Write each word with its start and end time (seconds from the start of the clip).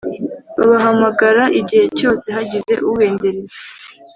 Babahamagara 0.57 1.43
igihe 1.59 1.85
cyose 1.99 2.25
hagize 2.37 2.73
ubendereza 2.89 3.57